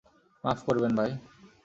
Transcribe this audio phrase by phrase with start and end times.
[0.43, 1.11] মাফ করবেন ভাই।